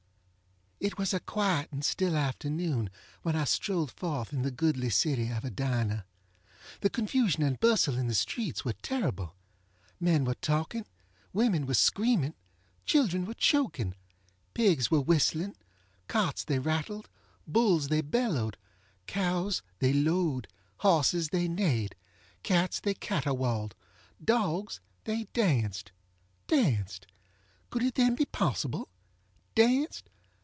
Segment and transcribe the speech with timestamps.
[0.83, 2.89] It was a quiet and still afternoon
[3.21, 6.05] when I strolled forth in the goodly city of Edina.
[6.79, 9.35] The confusion and bustle in the streets were terrible.
[9.99, 10.87] Men were talking.
[11.33, 12.33] Women were screaming.
[12.83, 13.93] Children were choking.
[14.55, 15.55] Pigs were whistling.
[16.07, 17.09] Carts they rattled.
[17.45, 18.57] Bulls they bellowed.
[19.05, 20.47] Cows they lowed.
[20.77, 21.93] Horses they neighed.
[22.41, 23.75] Cats they caterwauled.
[24.25, 25.91] Dogs they danced.
[26.47, 27.05] Danced!
[27.69, 28.89] Could it then be possible?
[29.53, 30.07] Danced!